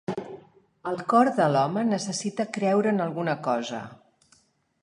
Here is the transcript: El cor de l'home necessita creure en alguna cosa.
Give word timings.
El 0.91 0.97
cor 1.13 1.29
de 1.41 1.49
l'home 1.57 1.85
necessita 1.91 2.49
creure 2.57 2.95
en 2.97 3.07
alguna 3.07 3.37
cosa. 3.51 3.87